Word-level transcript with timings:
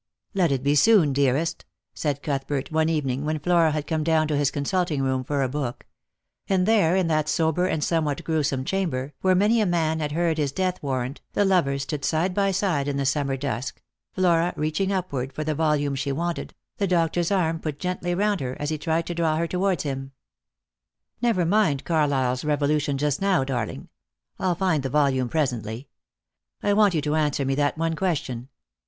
"Let 0.41 0.51
it 0.51 0.63
be 0.63 0.73
soon, 0.73 1.13
dearest," 1.13 1.63
said 1.93 2.23
Cuthbert, 2.23 2.71
one 2.71 2.89
evening 2.89 3.23
when 3.23 3.37
Flora 3.37 3.69
had 3.69 3.85
come 3.85 4.03
down 4.03 4.27
to 4.29 4.35
his 4.35 4.49
consulting 4.49 5.03
room 5.03 5.23
for 5.23 5.43
a 5.43 5.47
book; 5.47 5.85
and 6.49 6.65
there 6.65 6.95
in 6.95 7.05
that 7.05 7.29
sober 7.29 7.67
and 7.67 7.83
somewhat 7.83 8.23
gruesome 8.23 8.65
chamber, 8.65 9.13
where 9.21 9.35
many 9.35 9.61
a 9.61 9.67
man 9.67 9.99
had 9.99 10.13
heard 10.13 10.39
his 10.39 10.51
death 10.51 10.81
warrant, 10.81 11.21
the 11.33 11.45
lovers 11.45 11.83
stood 11.83 12.03
side 12.03 12.33
by 12.33 12.49
side 12.49 12.87
in 12.87 12.97
the 12.97 13.05
summer 13.05 13.37
dusk, 13.37 13.79
Flora 14.11 14.55
reaching 14.57 14.91
upward 14.91 15.33
for 15.33 15.43
the 15.43 15.53
volume 15.53 15.93
she 15.93 16.11
wanted, 16.11 16.55
the 16.77 16.87
doctor's 16.87 17.29
arm 17.29 17.59
put 17.59 17.77
gently 17.77 18.15
round 18.15 18.41
her 18.41 18.57
as 18.59 18.71
he 18.71 18.79
tried 18.79 19.05
to 19.05 19.13
draw 19.13 19.35
her 19.37 19.45
towards 19.47 19.83
him." 19.83 20.13
Never 21.21 21.45
mind 21.45 21.83
Oarlyle's 21.87 22.43
Revolution, 22.43 22.97
just 22.97 23.21
now, 23.21 23.43
darling. 23.43 23.87
I'll 24.39 24.55
find 24.55 24.81
the 24.81 24.89
volume 24.89 25.29
presently. 25.29 25.89
I 26.63 26.73
want 26.73 26.95
you 26.95 27.01
to 27.03 27.13
answer 27.15 27.45
me 27.45 27.53
that 27.53 27.77
one 27.77 27.95
question. 27.95 28.49